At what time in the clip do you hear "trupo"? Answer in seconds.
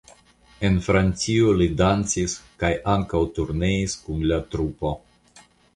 4.57-4.99